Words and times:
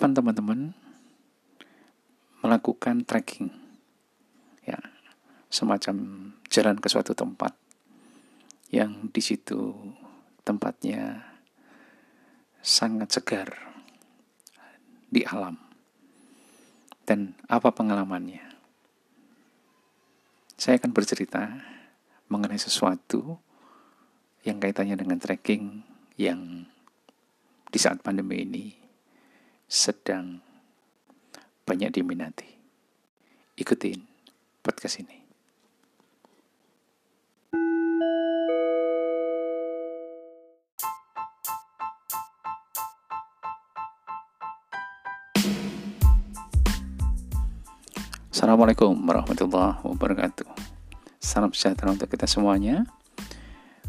kapan 0.00 0.16
teman-teman 0.16 0.60
melakukan 2.40 3.04
trekking. 3.04 3.52
Ya 4.64 4.80
semacam 5.52 5.96
jalan 6.48 6.80
ke 6.80 6.88
suatu 6.88 7.12
tempat 7.12 7.52
yang 8.72 9.12
di 9.12 9.20
situ 9.20 9.76
tempatnya 10.40 11.20
sangat 12.64 13.12
segar 13.12 13.52
di 15.12 15.20
alam. 15.28 15.60
Dan 17.04 17.36
apa 17.44 17.68
pengalamannya? 17.68 18.56
Saya 20.56 20.80
akan 20.80 20.96
bercerita 20.96 21.44
mengenai 22.32 22.56
sesuatu 22.56 23.36
yang 24.48 24.64
kaitannya 24.64 24.96
dengan 24.96 25.20
trekking 25.20 25.84
yang 26.16 26.64
di 27.68 27.76
saat 27.76 28.00
pandemi 28.00 28.48
ini 28.48 28.79
sedang 29.70 30.42
banyak 31.62 31.94
diminati. 31.94 32.58
Ikutin 33.54 34.02
podcast 34.66 34.98
ini. 34.98 35.22
Assalamualaikum 48.34 48.98
warahmatullahi 49.06 49.86
wabarakatuh. 49.86 50.50
Salam 51.22 51.54
sejahtera 51.54 51.94
untuk 51.94 52.10
kita 52.10 52.26
semuanya. 52.26 52.90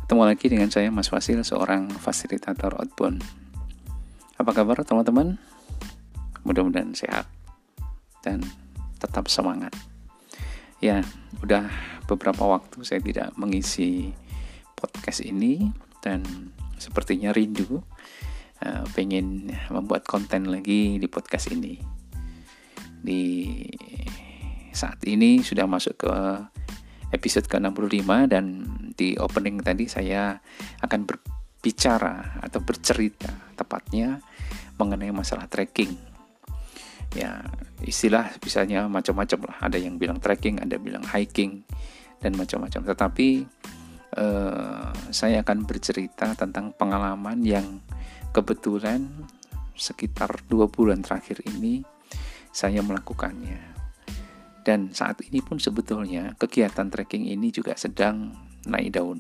Ketemu 0.06 0.30
lagi 0.30 0.46
dengan 0.46 0.70
saya 0.70 0.94
Mas 0.94 1.10
Wasil, 1.10 1.42
seorang 1.42 1.90
fasilitator 1.90 2.78
outbound. 2.78 3.26
Apa 4.38 4.54
kabar 4.54 4.86
teman-teman? 4.86 5.42
Mudah-mudahan 6.48 6.94
sehat 6.94 7.30
dan 8.26 8.42
tetap 9.02 9.30
semangat. 9.30 9.74
Ya, 10.82 11.06
udah 11.42 11.70
beberapa 12.10 12.46
waktu 12.46 12.82
saya 12.82 13.02
tidak 13.02 13.34
mengisi 13.38 14.14
podcast 14.74 15.22
ini 15.22 15.70
dan 16.02 16.26
sepertinya 16.82 17.30
rindu 17.30 17.86
uh, 18.66 18.86
pengen 18.98 19.54
membuat 19.70 20.10
konten 20.10 20.50
lagi 20.50 20.98
di 20.98 21.06
podcast 21.06 21.54
ini. 21.54 21.78
Di 23.02 23.54
saat 24.74 25.02
ini 25.06 25.46
sudah 25.46 25.70
masuk 25.70 26.02
ke 26.02 26.14
episode 27.14 27.46
ke-65 27.46 28.10
dan 28.32 28.46
di 28.98 29.14
opening 29.20 29.62
tadi 29.62 29.86
saya 29.86 30.40
akan 30.82 31.06
berbicara 31.06 32.42
atau 32.42 32.64
bercerita 32.64 33.30
tepatnya 33.54 34.18
mengenai 34.82 35.14
masalah 35.14 35.46
trekking. 35.46 36.11
Ya, 37.12 37.44
istilah 37.84 38.32
bisanya 38.40 38.88
macam-macam 38.88 39.52
lah. 39.52 39.58
Ada 39.68 39.78
yang 39.82 40.00
bilang 40.00 40.24
trekking, 40.24 40.64
ada 40.64 40.80
bilang 40.80 41.04
hiking 41.04 41.68
dan 42.24 42.38
macam-macam. 42.40 42.82
Tetapi 42.88 43.28
eh, 44.16 44.90
saya 45.12 45.38
akan 45.44 45.68
bercerita 45.68 46.32
tentang 46.40 46.72
pengalaman 46.72 47.44
yang 47.44 47.84
kebetulan 48.32 49.12
sekitar 49.76 50.46
dua 50.48 50.72
bulan 50.72 51.04
terakhir 51.04 51.44
ini 51.48 51.84
saya 52.52 52.84
melakukannya 52.86 53.72
dan 54.62 54.94
saat 54.94 55.18
ini 55.26 55.42
pun 55.42 55.58
sebetulnya 55.58 56.38
kegiatan 56.38 56.88
trekking 56.88 57.26
ini 57.26 57.50
juga 57.50 57.74
sedang 57.74 58.30
naik 58.70 58.94
daun. 58.94 59.20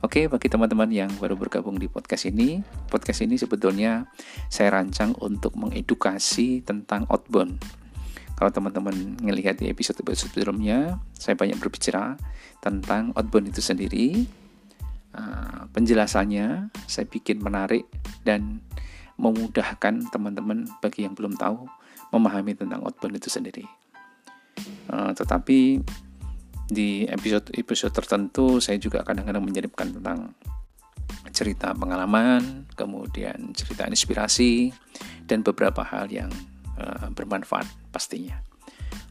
Oke, 0.00 0.32
bagi 0.32 0.48
teman-teman 0.48 0.88
yang 0.88 1.12
baru 1.20 1.36
bergabung 1.36 1.76
di 1.76 1.84
podcast 1.84 2.24
ini, 2.24 2.64
podcast 2.88 3.20
ini 3.20 3.36
sebetulnya 3.36 4.08
saya 4.48 4.72
rancang 4.72 5.12
untuk 5.20 5.52
mengedukasi 5.60 6.64
tentang 6.64 7.04
outbound. 7.12 7.60
Kalau 8.32 8.48
teman-teman 8.48 9.20
melihat 9.20 9.60
di 9.60 9.68
episode-episode 9.68 10.32
sebelumnya, 10.32 10.96
saya 11.12 11.36
banyak 11.36 11.60
berbicara 11.60 12.16
tentang 12.64 13.12
outbound 13.12 13.52
itu 13.52 13.60
sendiri. 13.60 14.24
Uh, 15.12 15.68
penjelasannya 15.76 16.72
saya 16.88 17.04
bikin 17.04 17.44
menarik 17.44 17.84
dan 18.24 18.64
memudahkan 19.20 20.08
teman-teman 20.08 20.64
bagi 20.80 21.04
yang 21.04 21.12
belum 21.12 21.36
tahu 21.36 21.68
memahami 22.16 22.56
tentang 22.56 22.80
outbound 22.88 23.20
itu 23.20 23.28
sendiri. 23.28 23.68
Uh, 24.88 25.12
tetapi 25.12 25.84
di 26.70 27.04
episode-episode 27.04 27.92
tertentu 27.92 28.62
saya 28.62 28.78
juga 28.78 29.02
kadang-kadang 29.02 29.42
menyelipkan 29.42 29.90
tentang 29.90 30.32
cerita 31.34 31.74
pengalaman, 31.74 32.70
kemudian 32.78 33.50
cerita 33.54 33.86
inspirasi, 33.86 34.70
dan 35.26 35.42
beberapa 35.42 35.82
hal 35.82 36.10
yang 36.10 36.30
uh, 36.78 37.10
bermanfaat 37.10 37.66
pastinya. 37.90 38.38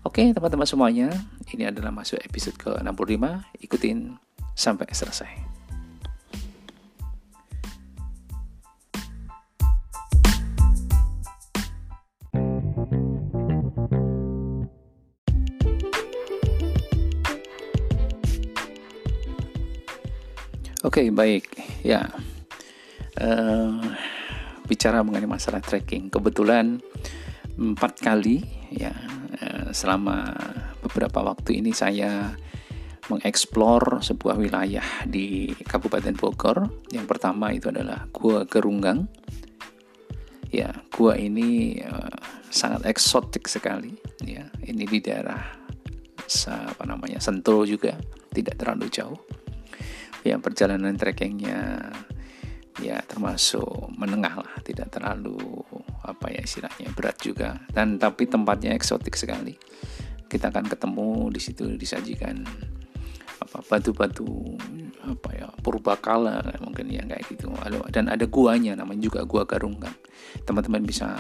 Oke 0.07 0.31
teman-teman 0.31 0.67
semuanya, 0.67 1.11
ini 1.51 1.67
adalah 1.67 1.91
masuk 1.91 2.19
episode 2.23 2.55
ke-65, 2.55 3.19
ikutin 3.67 4.15
sampai 4.55 4.87
selesai. 4.95 5.48
Oke, 20.79 21.03
okay, 21.03 21.07
baik. 21.11 21.59
Ya. 21.83 22.07
Uh, 23.19 23.83
bicara 24.63 25.03
mengenai 25.03 25.27
masalah 25.27 25.59
trekking, 25.59 26.07
kebetulan 26.07 26.79
empat 27.59 27.99
kali 27.99 28.47
ya 28.71 28.95
uh, 29.43 29.75
selama 29.75 30.31
beberapa 30.79 31.19
waktu 31.19 31.59
ini 31.59 31.75
saya 31.75 32.31
mengeksplor 33.11 33.99
sebuah 33.99 34.39
wilayah 34.39 34.87
di 35.03 35.51
Kabupaten 35.51 36.15
Bogor. 36.15 36.71
Yang 36.95 37.11
pertama 37.11 37.51
itu 37.51 37.67
adalah 37.67 38.07
Gua 38.15 38.47
Gerunggang. 38.47 39.11
Ya, 40.47 40.71
gua 40.95 41.19
ini 41.19 41.75
uh, 41.83 42.23
sangat 42.47 42.87
eksotik 42.87 43.51
sekali. 43.51 43.99
Ya, 44.23 44.47
ini 44.63 44.87
di 44.87 45.03
daerah 45.03 45.43
apa 46.47 46.87
namanya 46.87 47.19
Sentul 47.19 47.67
juga, 47.67 47.99
tidak 48.31 48.55
terlalu 48.63 48.87
jauh 48.87 49.19
ya 50.23 50.35
perjalanan 50.39 50.95
trekkingnya 50.99 51.91
ya 52.79 52.97
termasuk 53.03 53.91
menengah 53.99 54.39
lah 54.39 54.53
tidak 54.63 54.87
terlalu 54.87 55.35
apa 56.03 56.31
ya 56.31 56.41
istilahnya 56.43 56.89
berat 56.95 57.17
juga. 57.19 57.59
Dan 57.69 57.99
tapi 57.99 58.25
tempatnya 58.27 58.71
eksotik 58.75 59.19
sekali. 59.19 59.55
Kita 60.29 60.53
akan 60.53 60.65
ketemu 60.69 61.33
di 61.33 61.41
situ 61.41 61.65
disajikan 61.75 62.45
apa 63.39 63.63
batu-batu 63.65 64.59
apa 65.07 65.29
ya 65.31 65.47
purbakala 65.63 66.43
mungkin 66.63 66.91
ya 66.91 67.03
kayak 67.03 67.23
gitu. 67.31 67.51
Dan 67.91 68.11
ada 68.11 68.25
guanya 68.27 68.75
namanya 68.79 69.09
juga 69.09 69.21
gua 69.27 69.43
Garunggang 69.43 69.95
teman-teman 70.45 70.85
bisa 70.85 71.17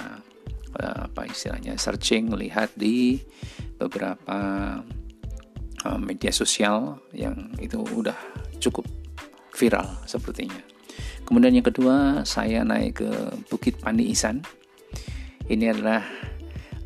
eh, 0.77 0.99
apa 1.09 1.25
istilahnya 1.25 1.75
searching 1.75 2.31
lihat 2.35 2.71
di 2.77 3.17
beberapa 3.79 4.39
uh, 5.85 5.99
media 5.99 6.31
sosial 6.35 6.99
yang 7.15 7.55
itu 7.59 7.79
udah 7.79 8.15
cukup 8.59 8.85
viral 9.55 9.87
sepertinya. 10.05 10.59
Kemudian 11.23 11.53
yang 11.53 11.67
kedua, 11.67 12.25
saya 12.25 12.65
naik 12.65 13.05
ke 13.05 13.11
Bukit 13.51 13.77
Pandi 13.79 14.09
Isan. 14.09 14.41
Ini 15.49 15.73
adalah 15.73 16.05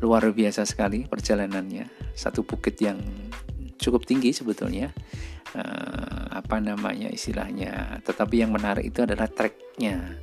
luar 0.04 0.28
biasa 0.32 0.68
sekali 0.68 1.08
perjalanannya. 1.08 2.12
Satu 2.12 2.44
bukit 2.44 2.76
yang 2.80 3.00
cukup 3.80 4.04
tinggi 4.04 4.36
sebetulnya. 4.36 4.92
Uh, 5.54 6.28
apa 6.34 6.60
namanya 6.60 7.08
istilahnya. 7.08 8.00
Tetapi 8.04 8.44
yang 8.44 8.52
menarik 8.52 8.84
itu 8.84 9.04
adalah 9.04 9.30
treknya. 9.30 10.18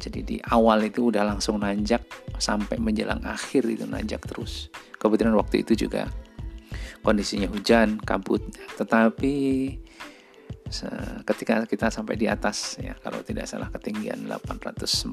Jadi 0.00 0.20
di 0.24 0.36
awal 0.40 0.88
itu 0.88 1.12
udah 1.12 1.28
langsung 1.28 1.60
nanjak 1.60 2.00
sampai 2.40 2.80
menjelang 2.80 3.20
akhir 3.20 3.68
itu 3.68 3.84
nanjak 3.84 4.24
terus. 4.24 4.72
Kebetulan 4.96 5.36
waktu 5.36 5.60
itu 5.60 5.76
juga 5.84 6.08
kondisinya 7.04 7.52
hujan, 7.52 8.00
kabut. 8.00 8.40
Tetapi 8.80 9.34
ketika 11.26 11.66
kita 11.66 11.90
sampai 11.90 12.14
di 12.14 12.30
atas 12.30 12.78
ya 12.78 12.94
kalau 13.02 13.20
tidak 13.26 13.50
salah 13.50 13.68
ketinggian 13.74 14.30
846 14.30 15.10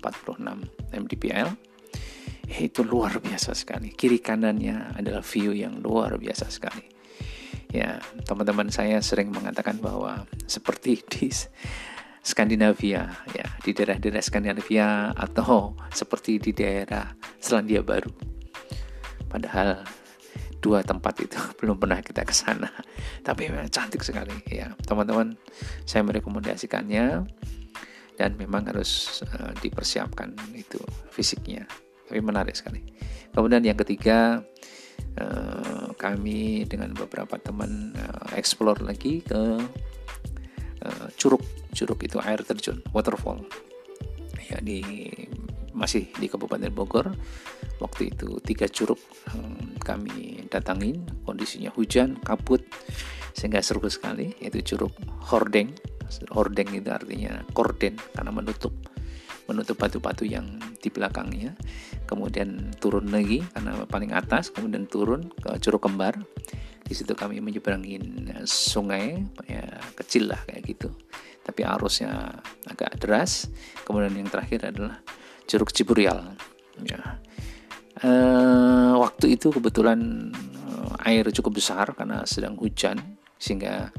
mdpl 0.93 1.49
itu 2.47 2.81
luar 2.85 3.19
biasa 3.19 3.51
sekali. 3.51 3.91
Kiri 3.91 4.23
kanannya 4.23 4.95
adalah 4.95 5.19
view 5.19 5.51
yang 5.51 5.83
luar 5.83 6.15
biasa 6.15 6.47
sekali. 6.47 6.85
Ya 7.67 7.99
teman-teman 8.23 8.71
saya 8.71 9.03
sering 9.03 9.27
mengatakan 9.27 9.83
bahwa 9.83 10.23
seperti 10.47 11.03
di 11.03 11.27
Skandinavia 12.23 13.11
ya 13.35 13.47
di 13.63 13.71
daerah-daerah 13.75 14.23
Skandinavia 14.23 15.11
atau 15.11 15.75
seperti 15.91 16.39
di 16.39 16.51
daerah 16.55 17.11
Selandia 17.43 17.83
Baru. 17.83 18.11
Padahal 19.27 19.83
dua 20.59 20.81
tempat 20.81 21.21
itu 21.21 21.37
belum 21.59 21.77
pernah 21.77 21.99
kita 22.01 22.25
ke 22.25 22.33
sana. 22.33 22.69
Tapi 23.21 23.49
memang 23.49 23.69
cantik 23.69 24.01
sekali 24.01 24.33
ya. 24.49 24.73
Teman-teman 24.85 25.37
saya 25.85 26.03
merekomendasikannya 26.05 27.25
dan 28.17 28.33
memang 28.35 28.65
harus 28.65 29.21
uh, 29.37 29.53
dipersiapkan 29.61 30.33
itu 30.57 30.81
fisiknya. 31.13 31.69
Tapi 32.07 32.19
menarik 32.23 32.57
sekali. 32.57 32.81
Kemudian 33.35 33.61
yang 33.61 33.77
ketiga 33.77 34.41
uh, 35.21 35.93
kami 35.93 36.65
dengan 36.65 36.97
beberapa 36.97 37.37
teman 37.37 37.93
uh, 37.93 38.33
explore 38.33 38.81
lagi 38.81 39.21
ke 39.21 39.61
uh, 40.81 41.07
curug. 41.19 41.43
Curug 41.77 41.99
itu 42.01 42.17
air 42.23 42.41
terjun 42.41 42.81
waterfall. 42.89 43.45
Ya 44.47 44.57
di 44.63 44.81
masih 45.77 46.09
di 46.17 46.25
Kabupaten 46.25 46.73
Bogor. 46.73 47.13
Waktu 47.77 48.09
itu 48.09 48.41
tiga 48.41 48.65
curug 48.65 48.97
um, 49.37 49.77
kami 49.77 50.41
datangin 50.49 51.05
kondisinya 51.21 51.69
hujan 51.77 52.17
kabut 52.25 52.65
sehingga 53.37 53.61
seru 53.61 53.85
sekali. 53.85 54.33
Yaitu 54.41 54.73
curug 54.73 54.91
Hordeng. 55.29 55.69
Hordeng 56.33 56.73
itu 56.73 56.89
artinya 56.89 57.45
korden 57.53 57.93
karena 58.15 58.31
menutup 58.33 58.73
menutup 59.47 59.79
batu-batu 59.79 60.27
yang 60.27 60.59
di 60.81 60.89
belakangnya. 60.89 61.55
Kemudian 62.09 62.73
turun 62.81 63.13
lagi 63.13 63.43
karena 63.55 63.85
paling 63.87 64.11
atas 64.11 64.51
kemudian 64.51 64.89
turun 64.89 65.29
ke 65.29 65.55
curug 65.61 65.85
kembar. 65.85 66.17
Di 66.87 66.95
situ 66.95 67.11
kami 67.19 67.43
menyeberangi 67.43 67.99
sungai 68.47 69.19
ya 69.43 69.67
kecil 69.99 70.31
lah 70.31 70.39
kayak 70.47 70.63
gitu. 70.63 70.89
Tapi 71.43 71.63
arusnya 71.63 72.39
agak 72.67 72.99
deras. 73.03 73.51
Kemudian 73.83 74.15
yang 74.15 74.31
terakhir 74.31 74.71
adalah 74.71 75.03
curug 75.47 75.71
Ciburial 75.71 76.35
ya 76.83 77.17
e, 78.03 78.11
waktu 78.93 79.39
itu 79.39 79.49
kebetulan 79.49 80.29
eh, 80.35 81.07
air 81.09 81.25
cukup 81.33 81.57
besar 81.57 81.95
karena 81.97 82.27
sedang 82.27 82.53
hujan 82.59 82.99
sehingga 83.39 83.89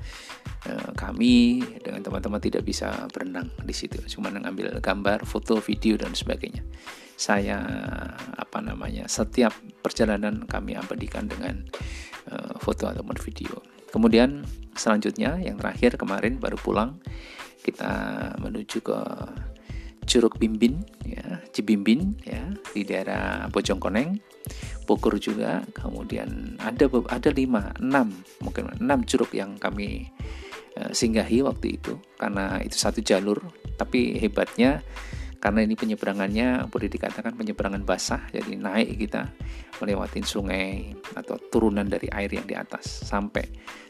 Eh, 0.66 0.90
kami 0.98 1.62
dengan 1.80 2.02
teman-teman 2.02 2.42
tidak 2.42 2.66
bisa 2.66 3.06
berenang 3.14 3.46
di 3.62 3.70
situ, 3.70 4.02
cuma 4.10 4.26
mengambil 4.26 4.74
gambar, 4.82 5.22
foto, 5.22 5.62
video 5.62 5.94
dan 5.94 6.18
sebagainya. 6.18 6.66
Saya 7.14 7.62
apa 8.34 8.58
namanya 8.58 9.06
setiap 9.06 9.54
perjalanan 9.80 10.44
kami 10.50 10.74
abadikan 10.74 11.30
dengan 11.30 11.66
uh, 12.30 12.54
foto 12.62 12.86
ataupun 12.86 13.18
video. 13.22 13.58
Kemudian 13.90 14.46
selanjutnya 14.74 15.38
yang 15.42 15.58
terakhir 15.58 15.98
kemarin 15.98 16.38
baru 16.38 16.54
pulang 16.58 17.02
kita 17.62 17.90
menuju 18.38 18.78
ke 18.82 18.98
Curug 20.08 20.40
Bimbin 20.40 20.80
ya, 21.04 21.44
Cibimbin 21.52 22.16
ya 22.24 22.48
di 22.72 22.82
daerah 22.88 23.46
Bojongkoneng. 23.52 24.40
Bogor 24.88 25.20
juga, 25.20 25.60
kemudian 25.76 26.56
ada 26.56 26.88
ada 27.12 27.28
lima, 27.28 27.76
enam 27.76 28.08
mungkin 28.40 28.72
enam 28.80 29.04
curug 29.04 29.28
yang 29.36 29.60
kami 29.60 30.08
Eh, 30.78 30.94
singgahi 30.94 31.42
waktu 31.42 31.74
itu 31.74 31.98
karena 32.14 32.62
itu 32.62 32.78
satu 32.78 33.02
jalur 33.02 33.42
tapi 33.74 34.14
hebatnya 34.14 34.78
karena 35.42 35.66
ini 35.66 35.74
penyeberangannya 35.74 36.70
boleh 36.70 36.86
dikatakan 36.86 37.34
penyeberangan 37.34 37.82
basah 37.82 38.22
jadi 38.30 38.54
naik 38.54 38.94
kita 38.94 39.26
melewati 39.82 40.22
sungai 40.22 40.94
atau 41.18 41.34
turunan 41.50 41.82
dari 41.82 42.06
air 42.14 42.30
yang 42.30 42.46
di 42.46 42.54
atas 42.54 43.10
sampai 43.10 43.42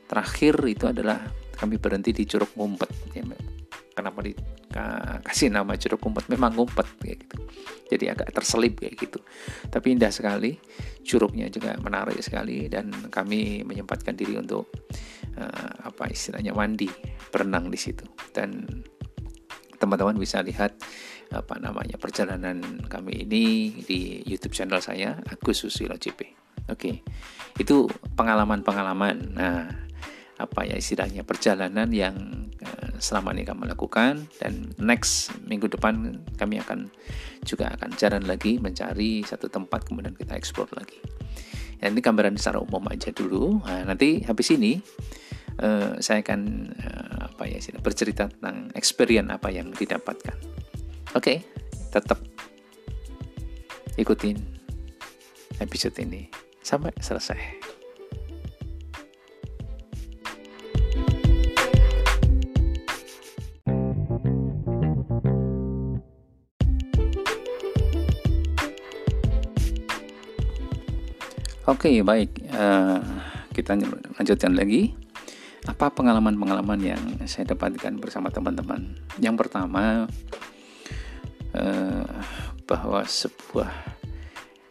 terakhir 0.08 0.64
itu 0.64 0.88
adalah 0.88 1.28
kami 1.60 1.76
berhenti 1.76 2.16
di 2.16 2.24
Curug 2.24 2.56
Ngumpet 2.56 2.90
ya, 3.12 3.24
kenapa 3.98 4.22
dikasih 4.22 5.50
nama 5.50 5.74
Curug 5.74 5.98
Ngumpet 5.98 6.30
memang 6.30 6.54
ngumpet 6.54 6.86
kayak 7.02 7.26
gitu 7.26 7.36
jadi 7.90 8.04
agak 8.14 8.30
terselip 8.30 8.78
kayak 8.78 8.94
gitu 8.94 9.18
tapi 9.74 9.98
indah 9.98 10.14
sekali 10.14 10.54
curugnya 11.02 11.50
juga 11.50 11.74
menarik 11.82 12.20
sekali 12.22 12.70
dan 12.70 12.92
kami 13.10 13.66
menyempatkan 13.66 14.14
diri 14.14 14.38
untuk 14.38 14.70
uh, 15.34 15.72
apa 15.88 16.06
istilahnya 16.12 16.54
mandi 16.54 16.86
berenang 17.32 17.72
di 17.72 17.78
situ 17.80 18.06
dan 18.30 18.62
teman-teman 19.78 20.18
bisa 20.18 20.42
lihat 20.42 20.74
apa 21.28 21.60
namanya 21.60 22.00
perjalanan 22.00 22.60
kami 22.88 23.28
ini 23.28 23.44
di 23.84 24.20
YouTube 24.24 24.56
channel 24.56 24.80
saya 24.80 25.20
Agus 25.28 25.60
Susilo 25.60 25.94
CP. 26.00 26.24
Oke, 26.68 27.00
itu 27.56 27.88
pengalaman-pengalaman. 28.16 29.16
Nah, 29.36 29.68
apa 30.38 30.60
ya 30.68 30.76
istilahnya 30.76 31.24
perjalanan 31.24 31.88
yang 31.92 32.16
selama 32.98 33.30
ini 33.34 33.46
kami 33.46 33.70
lakukan 33.70 34.26
dan 34.42 34.74
next 34.82 35.30
minggu 35.46 35.70
depan 35.70 36.18
kami 36.34 36.58
akan 36.58 36.90
juga 37.46 37.70
akan 37.78 37.94
jalan 37.94 38.26
lagi 38.26 38.58
mencari 38.58 39.22
satu 39.22 39.46
tempat 39.46 39.86
kemudian 39.86 40.14
kita 40.18 40.34
explore 40.34 40.70
lagi. 40.74 40.98
Ya, 41.78 41.94
ini 41.94 42.02
gambaran 42.02 42.34
secara 42.34 42.58
umum 42.58 42.82
aja 42.90 43.14
dulu. 43.14 43.62
Nah, 43.62 43.86
nanti 43.86 44.26
habis 44.26 44.50
ini 44.50 44.82
uh, 45.62 45.94
saya 46.02 46.26
akan 46.26 46.40
uh, 46.74 47.18
apa 47.30 47.44
ya 47.46 47.62
sih 47.62 47.70
bercerita 47.78 48.26
tentang 48.26 48.74
experience 48.74 49.30
apa 49.30 49.48
yang 49.54 49.70
didapatkan. 49.70 50.36
Oke, 51.14 51.22
okay, 51.22 51.36
tetap 51.94 52.18
ikutin 53.94 54.42
episode 55.62 55.94
ini 56.02 56.26
sampai 56.62 56.90
selesai. 56.98 57.77
Oke, 71.78 71.94
okay, 71.94 72.02
baik. 72.02 72.42
Uh, 72.50 72.98
kita 73.54 73.78
lanjutkan 74.18 74.50
lagi 74.50 74.98
apa 75.62 75.86
pengalaman-pengalaman 75.94 76.82
yang 76.82 76.98
saya 77.22 77.54
dapatkan 77.54 78.02
bersama 78.02 78.34
teman-teman. 78.34 78.98
Yang 79.22 79.46
pertama 79.46 80.10
uh, 81.54 82.10
bahwa 82.66 83.06
sebuah 83.06 83.70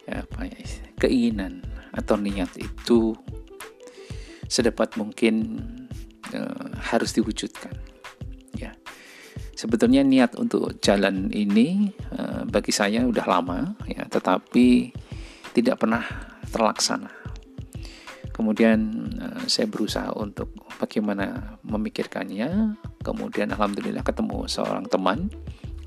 ya, 0.04 0.20
apa 0.20 0.52
ya, 0.52 0.60
keinginan 1.00 1.64
atau 1.96 2.20
niat 2.20 2.52
itu 2.60 3.16
sedapat 4.44 5.00
mungkin 5.00 5.64
uh, 6.36 6.76
harus 6.92 7.16
diwujudkan. 7.16 7.72
Ya, 8.52 8.76
sebetulnya 9.56 10.04
niat 10.04 10.36
untuk 10.36 10.76
jalan 10.84 11.32
ini 11.32 11.88
uh, 12.12 12.44
bagi 12.44 12.68
saya 12.68 13.00
udah 13.08 13.24
lama, 13.24 13.80
ya, 13.88 14.04
tetapi 14.04 14.92
tidak 15.56 15.80
pernah 15.80 16.04
terlaksana. 16.48 17.10
Kemudian 18.38 18.78
uh, 19.18 19.42
saya 19.50 19.66
berusaha 19.66 20.14
untuk 20.14 20.54
bagaimana 20.78 21.58
memikirkannya. 21.66 22.78
Kemudian 23.02 23.50
alhamdulillah 23.50 24.06
ketemu 24.06 24.46
seorang 24.46 24.86
teman 24.86 25.26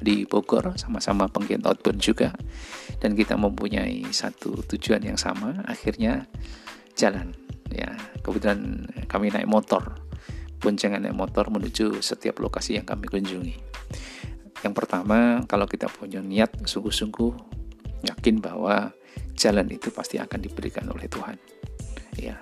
di 0.02 0.28
Bogor 0.28 0.76
sama-sama 0.76 1.32
penggiat 1.32 1.64
outbound 1.64 2.04
juga. 2.04 2.36
Dan 3.00 3.16
kita 3.16 3.40
mempunyai 3.40 4.04
satu 4.12 4.68
tujuan 4.68 5.00
yang 5.00 5.16
sama 5.16 5.64
akhirnya 5.64 6.28
jalan. 7.00 7.32
Ya 7.72 7.96
kemudian 8.20 8.84
kami 9.08 9.32
naik 9.32 9.48
motor. 9.48 9.96
Boncengan 10.60 11.08
naik 11.08 11.16
motor 11.16 11.48
menuju 11.48 12.04
setiap 12.04 12.44
lokasi 12.44 12.76
yang 12.76 12.86
kami 12.86 13.08
kunjungi. 13.08 13.56
Yang 14.62 14.74
pertama 14.76 15.42
kalau 15.48 15.66
kita 15.66 15.88
punya 15.88 16.20
niat 16.20 16.68
sungguh-sungguh 16.68 17.61
yakin 18.06 18.42
bahwa 18.42 18.94
jalan 19.38 19.68
itu 19.72 19.90
pasti 19.90 20.18
akan 20.22 20.40
diberikan 20.42 20.86
oleh 20.90 21.08
Tuhan. 21.10 21.38
Ya 22.20 22.36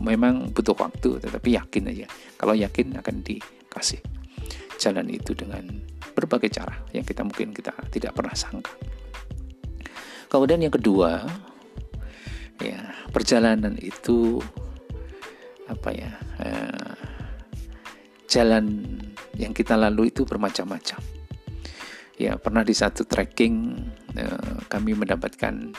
memang 0.00 0.50
butuh 0.50 0.74
waktu 0.74 1.20
tetapi 1.20 1.54
yakin 1.54 1.92
aja. 1.92 2.06
Kalau 2.40 2.56
yakin 2.56 2.96
akan 2.98 3.22
dikasih 3.22 4.00
jalan 4.80 5.06
itu 5.12 5.36
dengan 5.36 5.62
berbagai 6.12 6.50
cara 6.50 6.74
yang 6.90 7.06
kita 7.06 7.22
mungkin 7.22 7.54
kita 7.54 7.70
tidak 7.92 8.18
pernah 8.18 8.34
sangka. 8.34 8.74
Kemudian 10.26 10.64
yang 10.64 10.74
kedua 10.74 11.22
ya 12.58 12.80
perjalanan 13.12 13.76
itu 13.78 14.40
apa 15.68 15.90
ya 15.92 16.10
eh, 16.40 16.94
jalan 18.26 18.88
yang 19.36 19.52
kita 19.52 19.76
lalui 19.76 20.08
itu 20.08 20.24
bermacam-macam. 20.24 21.00
Ya 22.16 22.36
pernah 22.36 22.64
di 22.64 22.72
satu 22.76 23.04
trekking 23.04 23.76
kami 24.68 24.92
mendapatkan 24.92 25.72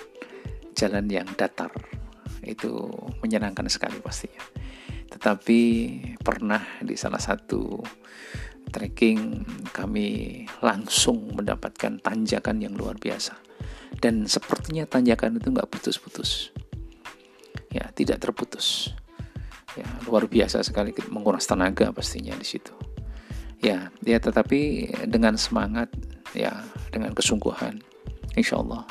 jalan 0.74 1.06
yang 1.06 1.30
datar 1.38 1.70
itu 2.44 2.92
menyenangkan 3.24 3.70
sekali 3.72 3.98
pastinya. 4.04 4.44
Tetapi 5.14 5.62
pernah 6.20 6.62
di 6.82 6.98
salah 6.98 7.22
satu 7.22 7.80
trekking 8.74 9.46
kami 9.70 10.42
langsung 10.60 11.38
mendapatkan 11.38 12.02
tanjakan 12.02 12.58
yang 12.60 12.74
luar 12.74 12.98
biasa. 12.98 13.38
Dan 13.94 14.26
sepertinya 14.26 14.90
tanjakan 14.90 15.38
itu 15.38 15.54
nggak 15.54 15.70
putus-putus. 15.70 16.50
Ya, 17.70 17.88
tidak 17.94 18.20
terputus. 18.26 18.92
Ya, 19.74 19.88
luar 20.06 20.30
biasa 20.30 20.62
sekali 20.62 20.94
menguras 21.10 21.46
tenaga 21.46 21.90
pastinya 21.94 22.34
di 22.38 22.46
situ. 22.46 22.74
Ya, 23.64 23.94
ya 24.04 24.20
tetapi 24.20 24.92
dengan 25.08 25.40
semangat, 25.40 25.88
ya, 26.36 26.52
dengan 26.92 27.16
kesungguhan, 27.16 27.80
insya 28.38 28.60
Allah 28.62 28.86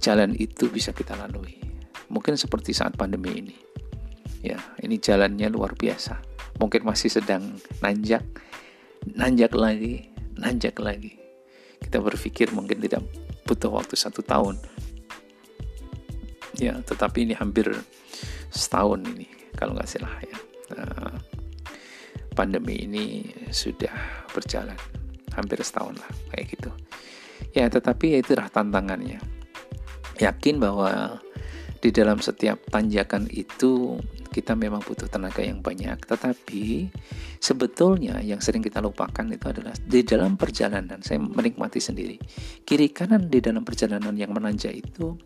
jalan 0.00 0.36
itu 0.36 0.68
bisa 0.68 0.92
kita 0.92 1.16
lalui 1.16 1.66
mungkin 2.08 2.38
seperti 2.38 2.70
saat 2.70 2.94
pandemi 2.94 3.42
ini. 3.42 3.56
Ya, 4.44 4.62
ini 4.78 5.02
jalannya 5.02 5.50
luar 5.50 5.74
biasa. 5.74 6.22
Mungkin 6.62 6.86
masih 6.86 7.10
sedang 7.10 7.58
nanjak, 7.82 8.22
nanjak 9.16 9.52
lagi, 9.52 10.14
nanjak 10.38 10.78
lagi. 10.78 11.18
kita 11.76 12.00
berpikir 12.00 12.50
mungkin 12.56 12.80
tidak 12.80 13.04
butuh 13.46 13.68
waktu 13.68 13.94
satu 13.94 14.24
tahun 14.24 14.58
ya 16.56 16.72
tetapi 16.82 17.28
ini 17.28 17.36
hampir 17.36 17.68
setahun 18.48 19.04
ini 19.04 19.28
kalau 19.54 19.76
nggak 19.76 19.86
salah 19.86 20.16
ya 20.24 20.38
nah, 20.72 21.14
pandemi 22.32 22.88
ini 22.88 23.28
sudah 23.52 23.92
berjalan 24.32 24.74
hampir 25.36 25.60
setahun 25.60 26.00
lah 26.00 26.10
kayak 26.32 26.58
gitu 26.58 26.72
ya 27.56 27.66
tetapi 27.70 28.16
ya 28.16 28.18
itulah 28.20 28.48
tantangannya. 28.50 29.20
Yakin 30.16 30.56
bahwa 30.56 31.20
di 31.80 31.92
dalam 31.92 32.18
setiap 32.18 32.58
tanjakan 32.72 33.28
itu 33.30 34.00
kita 34.32 34.52
memang 34.58 34.84
butuh 34.84 35.08
tenaga 35.08 35.40
yang 35.40 35.62
banyak. 35.64 35.96
Tetapi 35.96 36.90
sebetulnya 37.40 38.20
yang 38.20 38.42
sering 38.42 38.60
kita 38.60 38.82
lupakan 38.82 39.24
itu 39.28 39.46
adalah 39.48 39.72
di 39.80 40.00
dalam 40.02 40.34
perjalanan 40.36 41.00
saya 41.00 41.20
menikmati 41.22 41.80
sendiri 41.80 42.16
kiri 42.64 42.92
kanan 42.92 43.32
di 43.32 43.40
dalam 43.40 43.62
perjalanan 43.64 44.12
yang 44.16 44.32
menanjak 44.32 44.76
itu 44.76 45.16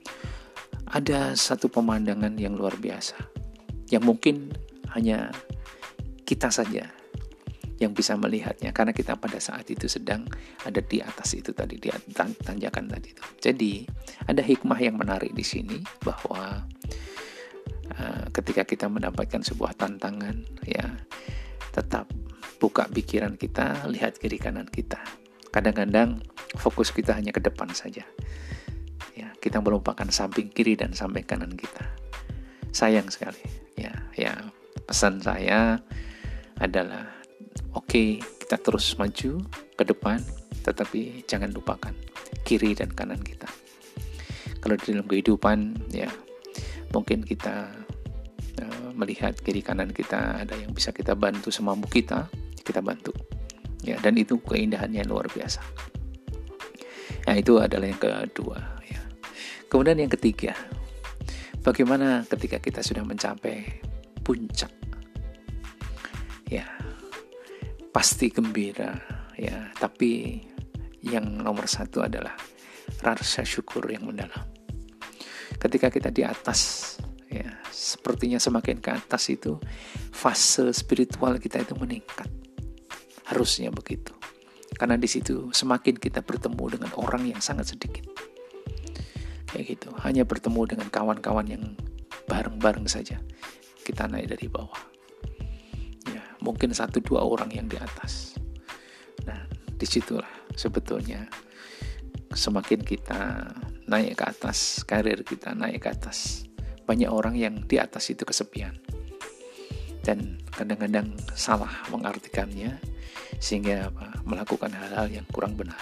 ada 0.91 1.35
satu 1.39 1.71
pemandangan 1.71 2.35
yang 2.37 2.55
luar 2.55 2.77
biasa. 2.79 3.19
Yang 3.91 4.05
mungkin 4.07 4.35
hanya 4.95 5.31
kita 6.27 6.51
saja 6.51 6.87
yang 7.81 7.97
bisa 7.97 8.13
melihatnya 8.15 8.77
karena 8.77 8.93
kita 8.93 9.17
pada 9.17 9.41
saat 9.41 9.65
itu 9.73 9.89
sedang 9.89 10.29
ada 10.69 10.85
di 10.85 11.01
atas 11.01 11.33
itu 11.33 11.57
tadi 11.57 11.81
di 11.81 11.89
tanjakan 12.45 12.93
tadi 12.93 13.09
itu. 13.17 13.25
Jadi 13.41 13.73
ada 14.29 14.45
hikmah 14.45 14.77
yang 14.77 15.01
menarik 15.01 15.33
di 15.33 15.41
sini 15.41 15.81
bahwa 16.05 16.69
uh, 17.97 18.25
ketika 18.37 18.69
kita 18.69 18.87
mendapatkan 18.93 19.41
sebuah 19.41 19.81
tantangan 19.81 20.45
ya 20.69 20.85
tetap 21.73 22.13
buka 22.61 22.85
pikiran 22.93 23.41
kita, 23.41 23.89
lihat 23.89 24.21
kiri 24.21 24.37
kanan 24.37 24.69
kita. 24.69 25.01
Kadang-kadang 25.49 26.21
fokus 26.61 26.93
kita 26.93 27.17
hanya 27.17 27.33
ke 27.33 27.41
depan 27.41 27.73
saja. 27.73 28.05
Ya, 29.17 29.33
kita 29.41 29.65
melupakan 29.65 30.07
samping 30.13 30.53
kiri 30.53 30.77
dan 30.77 30.93
samping 30.93 31.25
kanan 31.25 31.57
kita. 31.57 31.89
Sayang 32.71 33.09
sekali. 33.09 33.41
Ya, 33.81 34.05
ya 34.15 34.37
pesan 34.85 35.25
saya 35.25 35.81
adalah 36.61 37.20
oke 37.75 38.19
kita 38.21 38.57
terus 38.59 38.99
maju 38.99 39.39
ke 39.79 39.83
depan 39.87 40.19
tetapi 40.61 41.25
jangan 41.25 41.51
lupakan 41.55 41.95
kiri 42.45 42.77
dan 42.77 42.93
kanan 42.93 43.21
kita. 43.23 43.49
Kalau 44.61 44.77
di 44.77 44.93
dalam 44.93 45.07
kehidupan 45.09 45.89
ya 45.95 46.11
mungkin 46.93 47.25
kita 47.25 47.71
uh, 48.61 48.91
melihat 48.93 49.39
kiri 49.41 49.63
kanan 49.65 49.95
kita 49.95 50.45
ada 50.45 50.53
yang 50.59 50.75
bisa 50.75 50.93
kita 50.93 51.17
bantu 51.17 51.49
semampu 51.49 51.89
kita 51.89 52.29
kita 52.61 52.85
bantu. 52.85 53.15
Ya 53.81 53.97
dan 54.03 54.21
itu 54.21 54.37
keindahannya 54.43 55.07
luar 55.09 55.31
biasa. 55.33 55.65
Nah 57.25 57.35
itu 57.39 57.57
adalah 57.57 57.87
yang 57.89 58.03
kedua 58.03 58.59
ya. 58.85 59.01
Kemudian 59.71 60.05
yang 60.05 60.13
ketiga 60.13 60.53
bagaimana 61.65 62.27
ketika 62.29 62.61
kita 62.61 62.81
sudah 62.85 63.05
mencapai 63.07 63.81
puncak 64.21 64.80
pasti 67.91 68.31
gembira 68.31 68.95
ya. 69.35 69.71
Tapi 69.75 70.43
yang 71.07 71.43
nomor 71.43 71.67
satu 71.67 72.03
adalah 72.03 72.35
rasa 73.03 73.43
syukur 73.47 73.87
yang 73.91 74.07
mendalam. 74.07 74.47
Ketika 75.61 75.93
kita 75.93 76.09
di 76.09 76.25
atas 76.25 76.97
ya 77.31 77.61
sepertinya 77.71 78.41
semakin 78.41 78.83
ke 78.83 78.91
atas 78.91 79.31
itu 79.31 79.61
fase 80.11 80.73
spiritual 80.75 81.37
kita 81.39 81.63
itu 81.63 81.77
meningkat. 81.77 82.27
Harusnya 83.29 83.71
begitu. 83.71 84.15
Karena 84.75 84.97
di 84.97 85.07
situ 85.07 85.53
semakin 85.53 86.01
kita 86.01 86.25
bertemu 86.25 86.65
dengan 86.79 86.91
orang 86.97 87.29
yang 87.29 87.41
sangat 87.43 87.77
sedikit. 87.77 88.07
Kayak 89.51 89.77
gitu. 89.77 89.91
Hanya 90.03 90.25
bertemu 90.25 90.63
dengan 90.67 90.89
kawan-kawan 90.89 91.47
yang 91.47 91.65
bareng-bareng 92.31 92.87
saja. 92.87 93.19
Kita 93.83 94.07
naik 94.07 94.31
dari 94.35 94.47
bawah 94.47 94.90
mungkin 96.41 96.73
satu 96.73 97.01
dua 97.01 97.25
orang 97.25 97.53
yang 97.53 97.69
di 97.69 97.77
atas. 97.77 98.37
Nah, 99.29 99.45
di 99.77 99.87
situlah 99.87 100.29
sebetulnya 100.57 101.29
semakin 102.33 102.81
kita 102.81 103.49
naik 103.91 104.21
ke 104.21 104.25
atas, 104.25 104.87
karir 104.87 105.21
kita 105.27 105.53
naik 105.53 105.83
ke 105.85 105.91
atas, 105.91 106.47
banyak 106.87 107.11
orang 107.11 107.35
yang 107.37 107.63
di 107.67 107.77
atas 107.77 108.11
itu 108.11 108.23
kesepian. 108.23 108.75
Dan 110.01 110.41
kadang-kadang 110.49 111.13
salah 111.37 111.85
mengartikannya 111.93 112.81
sehingga 113.37 113.93
apa, 113.93 114.25
melakukan 114.25 114.73
hal-hal 114.73 115.13
yang 115.13 115.27
kurang 115.29 115.59
benar. 115.59 115.81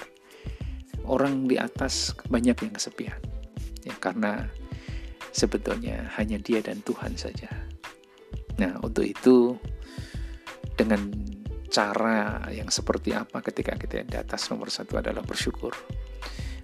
Orang 1.07 1.47
di 1.47 1.57
atas 1.57 2.13
banyak 2.27 2.59
yang 2.59 2.75
kesepian. 2.75 3.21
Ya, 3.87 3.95
karena 3.97 4.51
sebetulnya 5.33 6.11
hanya 6.19 6.37
dia 6.43 6.61
dan 6.61 6.83
Tuhan 6.83 7.15
saja. 7.15 7.49
Nah, 8.59 8.75
untuk 8.83 9.07
itu 9.07 9.55
dengan 10.79 11.11
cara 11.69 12.47
yang 12.55 12.71
seperti 12.71 13.13
apa 13.13 13.43
ketika 13.43 13.75
kita 13.75 14.07
di 14.07 14.17
atas 14.17 14.47
nomor 14.49 14.71
satu 14.71 15.03
adalah 15.03 15.27
bersyukur. 15.27 15.75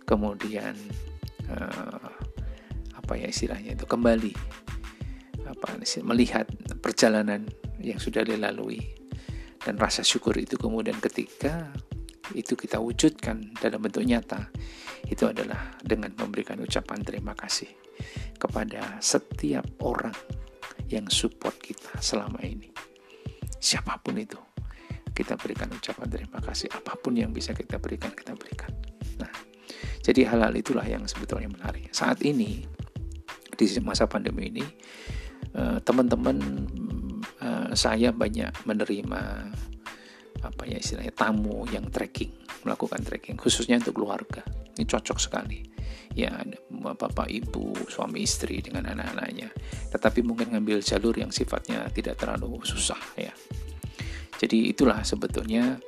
Kemudian 0.06 0.78
uh, 1.50 2.11
apa 2.94 3.12
ya 3.18 3.26
istilahnya 3.26 3.75
itu 3.75 3.85
kembali 3.85 4.33
apa 5.44 5.76
melihat 6.06 6.47
perjalanan 6.78 7.44
yang 7.83 7.99
sudah 7.99 8.23
dilalui. 8.23 8.80
Dan 9.64 9.80
rasa 9.80 10.04
syukur 10.04 10.37
itu 10.37 10.61
kemudian 10.61 11.00
ketika 11.00 11.73
itu 12.37 12.56
kita 12.56 12.80
wujudkan 12.80 13.52
dalam 13.61 13.80
bentuk 13.80 14.04
nyata 14.04 14.49
itu 15.09 15.28
adalah 15.28 15.76
dengan 15.85 16.12
memberikan 16.16 16.56
ucapan 16.61 17.00
terima 17.04 17.37
kasih 17.37 17.68
kepada 18.37 19.00
setiap 19.00 19.64
orang 19.85 20.16
yang 20.88 21.09
support 21.09 21.56
kita 21.61 21.97
selama 22.00 22.40
ini 22.44 22.94
siapa 23.64 23.97
pun 23.97 24.21
itu 24.21 24.37
kita 25.16 25.40
berikan 25.40 25.73
ucapan 25.73 26.11
terima 26.11 26.38
kasih. 26.44 26.68
Apa 26.75 27.00
pun 27.00 27.16
yang 27.16 27.33
bisa 27.33 27.56
kita 27.56 27.80
berikan 27.80 28.12
kita 28.12 28.37
berikan. 28.37 28.68
Nah 29.16 29.33
jadi 30.04 30.28
hal-hal 30.28 30.52
itulah 30.52 30.85
yang 30.85 31.09
sebetulnya 31.09 31.49
menarik. 31.49 31.88
Saat 31.97 32.21
ini 32.21 32.68
di 33.54 33.66
masa 33.80 34.04
pandemi 34.04 34.50
ini 34.50 34.66
eh, 35.54 35.78
teman-teman 35.87 36.37
uh, 37.38 37.71
saya 37.73 38.11
banyak 38.11 38.50
menerima 38.66 39.23
apa 40.44 40.62
ya 40.68 40.76
istilahnya 40.76 41.14
tamu 41.14 41.64
yang 41.73 41.88
trekking 41.88 42.35
melakukan 42.68 43.00
trekking 43.00 43.40
khususnya 43.40 43.80
untuk 43.80 43.97
keluarga 43.97 44.44
ini 44.75 44.85
cocok 44.85 45.19
sekali. 45.19 45.62
Ya 46.14 46.31
bapak 46.71 47.26
ibu 47.26 47.75
suami 47.90 48.23
istri 48.23 48.62
dengan 48.62 48.87
anak-anaknya. 48.87 49.50
Tetapi 49.90 50.23
mungkin 50.23 50.54
ngambil 50.54 50.78
jalur 50.78 51.14
yang 51.14 51.35
sifatnya 51.35 51.90
tidak 51.90 52.23
terlalu 52.23 52.62
susah 52.62 52.99
ya. 53.19 53.35
Jadi 54.38 54.71
itulah 54.71 55.02
sebetulnya 55.02 55.78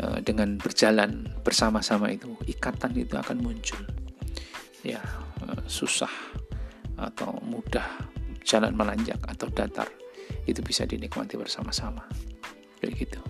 uh, 0.00 0.18
dengan 0.20 0.56
berjalan 0.56 1.28
bersama-sama 1.44 2.12
itu 2.12 2.32
ikatan 2.48 2.96
itu 2.96 3.16
akan 3.16 3.40
muncul. 3.40 3.80
Ya 4.84 5.00
uh, 5.44 5.64
susah 5.64 6.12
atau 7.00 7.40
mudah 7.40 8.04
jalan 8.44 8.76
menanjak 8.76 9.20
atau 9.24 9.48
datar 9.48 9.88
itu 10.44 10.60
bisa 10.60 10.84
dinikmati 10.84 11.40
bersama-sama. 11.40 12.04
Kayak 12.80 13.08
gitu. 13.08 13.20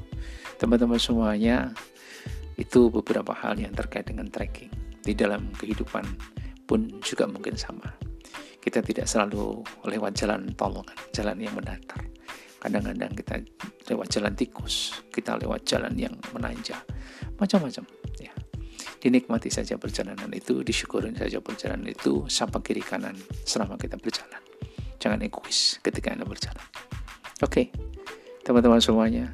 Teman-teman 0.58 0.98
semuanya 0.98 1.70
itu 2.58 2.90
beberapa 2.90 3.32
hal 3.32 3.56
yang 3.56 3.72
terkait 3.72 4.10
dengan 4.10 4.26
trekking 4.28 4.79
di 5.04 5.12
dalam 5.16 5.48
kehidupan 5.56 6.04
pun 6.68 6.86
juga 7.02 7.26
mungkin 7.26 7.56
sama. 7.56 7.88
Kita 8.60 8.84
tidak 8.84 9.08
selalu 9.08 9.64
lewat 9.88 10.12
jalan 10.20 10.52
tol 10.54 10.84
kan 10.84 10.98
jalan 11.16 11.40
yang 11.40 11.56
mendatar. 11.56 12.04
Kadang-kadang 12.60 13.16
kita 13.16 13.40
lewat 13.88 14.06
jalan 14.12 14.36
tikus 14.36 15.00
kita 15.08 15.40
lewat 15.40 15.64
jalan 15.64 15.96
yang 15.96 16.12
menanjak. 16.36 16.78
Macam-macam 17.40 17.84
ya. 18.20 18.32
Dinikmati 19.00 19.48
saja 19.48 19.80
perjalanan 19.80 20.28
itu 20.36 20.60
disyukurin 20.60 21.16
saja 21.16 21.40
perjalanan 21.40 21.88
itu 21.88 22.28
sapa 22.28 22.60
kiri 22.60 22.84
kanan 22.84 23.16
selama 23.48 23.80
kita 23.80 23.96
berjalan. 23.96 24.44
Jangan 25.00 25.24
egois 25.24 25.80
ketika 25.80 26.12
anda 26.12 26.28
berjalan. 26.28 26.60
Oke 27.40 27.48
okay. 27.48 27.66
teman-teman 28.44 28.84
semuanya 28.84 29.32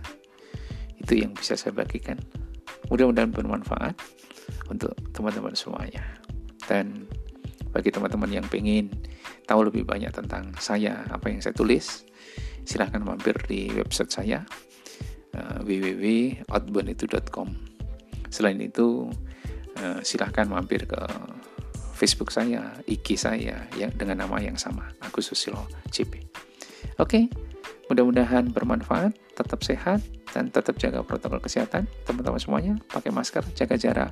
itu 1.03 1.19
yang 1.19 1.35
bisa 1.35 1.59
saya 1.59 1.75
bagikan. 1.75 2.23
Mudah-mudahan 2.87 3.35
bermanfaat 3.35 3.99
untuk 4.69 4.93
teman-teman 5.13 5.55
semuanya. 5.55 6.03
Dan 6.67 7.07
bagi 7.71 7.93
teman-teman 7.93 8.31
yang 8.33 8.47
ingin 8.51 8.89
tahu 9.45 9.69
lebih 9.69 9.85
banyak 9.85 10.11
tentang 10.11 10.51
saya 10.59 11.05
apa 11.13 11.29
yang 11.31 11.45
saya 11.45 11.53
tulis 11.55 12.03
silahkan 12.67 12.99
mampir 12.99 13.37
di 13.47 13.71
website 13.71 14.11
saya 14.11 14.43
uh, 15.39 15.63
www.outbounditu.com 15.63 17.49
selain 18.33 18.59
itu 18.59 19.07
uh, 19.79 20.01
silahkan 20.03 20.51
mampir 20.51 20.89
ke 20.89 20.99
Facebook 21.97 22.29
saya, 22.29 22.77
IG 22.85 23.17
saya 23.17 23.65
yang 23.73 23.89
dengan 23.97 24.29
nama 24.29 24.37
yang 24.37 24.61
sama, 24.61 24.85
Agus 25.01 25.33
Susilo 25.33 25.65
CP. 25.89 26.29
Oke, 27.01 27.33
mudah-mudahan 27.89 28.53
bermanfaat, 28.53 29.17
tetap 29.37 29.61
sehat, 29.61 30.01
dan 30.33 30.49
tetap 30.49 30.81
jaga 30.81 31.05
protokol 31.05 31.39
kesehatan. 31.45 31.85
Teman-teman 32.09 32.41
semuanya 32.41 32.75
pakai 32.89 33.13
masker 33.13 33.45
jaga 33.53 33.77
jarak 33.77 34.11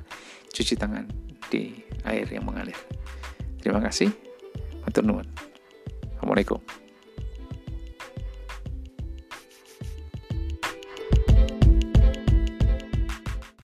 cuci 0.53 0.77
tangan 0.77 1.09
di 1.49 1.73
air 2.05 2.29
yang 2.29 2.45
mengalir. 2.45 2.77
Terima 3.59 3.81
kasih. 3.81 4.13
Matur 4.85 5.01
nuwun. 5.01 5.27
Assalamualaikum 6.15 6.84